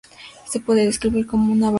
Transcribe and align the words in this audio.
Se 0.47 0.59
puede 0.59 0.83
describir 0.87 1.27
como 1.27 1.43
una 1.53 1.67
balada 1.67 1.67
rock. 1.67 1.69